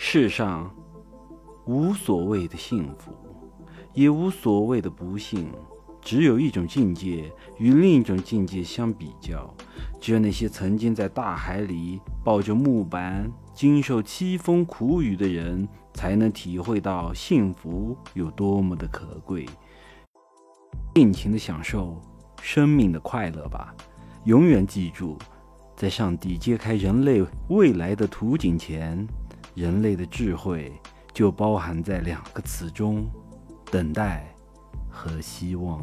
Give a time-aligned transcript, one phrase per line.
[0.00, 0.72] 世上
[1.66, 3.12] 无所谓的幸福，
[3.92, 5.50] 也无所谓的不幸，
[6.00, 9.52] 只有一种境界与另一种境界相比较。
[10.00, 19.46] 只有那些曾经在大海里抱着木板，经受凄风苦雨的人，才能体会到幸福有多么的可贵。
[20.94, 22.00] 尽情的享受
[22.40, 23.74] 生命的快乐吧，
[24.24, 25.18] 永远记住，
[25.74, 29.04] 在上帝揭开人类未来的图景前。
[29.58, 30.72] 人类的智慧
[31.12, 33.10] 就包含在两个词中：
[33.72, 34.32] 等待
[34.88, 35.82] 和希望。